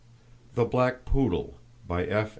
THE 0.55 0.65
BLACK 0.65 1.05
POODLE, 1.05 1.59
By 1.87 2.05
F. 2.05 2.29